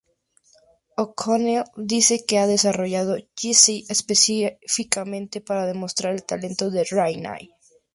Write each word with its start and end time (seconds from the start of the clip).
O'Connell 1.03 1.67
dice 1.93 2.25
que 2.25 2.39
ha 2.39 2.47
desarrollado 2.47 3.17
"Jessie" 3.39 3.85
específicamente 3.87 5.41
para 5.41 5.67
demostrar 5.67 6.15
el 6.15 6.23
talento 6.25 6.71
de 6.71 6.85
Ryan. 6.85 7.37